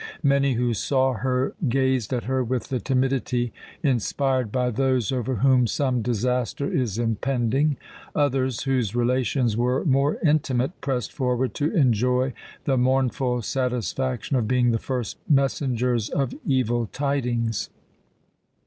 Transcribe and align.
Many 0.23 0.53
who 0.55 0.73
saw 0.73 1.13
her 1.13 1.53
gazed 1.69 2.11
at 2.11 2.23
her 2.23 2.43
with 2.43 2.69
the 2.69 2.79
timidity 2.79 3.53
inspired 3.83 4.51
by 4.51 4.71
those 4.71 5.11
over 5.11 5.35
whom 5.35 5.67
some 5.67 6.01
disaster 6.01 6.67
is 6.67 6.97
impending. 6.97 7.77
Others, 8.15 8.63
whose 8.63 8.95
relations 8.95 9.55
were 9.55 9.85
more 9.85 10.17
intimate, 10.25 10.81
pressed 10.81 11.13
forward 11.13 11.53
to 11.53 11.69
enjoy 11.75 12.33
the 12.63 12.77
mournful 12.77 13.43
satisfaction 13.43 14.35
of 14.37 14.47
being 14.47 14.71
the 14.71 14.79
first 14.79 15.17
messengers 15.29 16.09
of 16.09 16.33
evil 16.47 16.87
tidings. 16.87 17.69